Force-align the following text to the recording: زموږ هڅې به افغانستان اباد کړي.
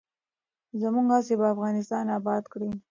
زموږ 0.81 1.07
هڅې 1.15 1.35
به 1.39 1.47
افغانستان 1.55 2.05
اباد 2.17 2.43
کړي. 2.53 2.69